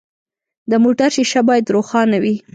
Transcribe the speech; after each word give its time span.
د 0.71 0.73
موټر 0.83 1.09
شیشه 1.15 1.41
باید 1.47 1.73
روښانه 1.75 2.17
وي. 2.23 2.35